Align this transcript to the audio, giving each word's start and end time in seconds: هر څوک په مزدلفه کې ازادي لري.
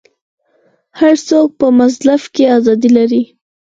هر 0.99 1.15
څوک 1.29 1.47
په 1.59 1.67
مزدلفه 1.79 2.27
کې 2.35 2.43
ازادي 2.57 2.89
لري. 2.97 3.23